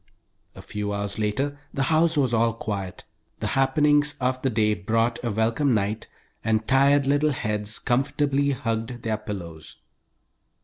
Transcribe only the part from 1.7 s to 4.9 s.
the house was all quiet. The happenings of the day